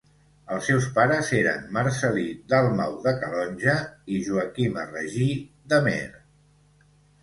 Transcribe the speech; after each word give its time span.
Els 0.53 0.69
seus 0.69 0.87
pares 0.95 1.29
eren 1.39 1.67
Marcel·lí 1.75 2.25
Dalmau, 2.55 2.97
de 3.05 3.15
Calonge, 3.21 3.79
i 4.17 4.25
Joaquima 4.33 4.91
Regí, 4.93 5.33
d'Amer. 5.73 6.05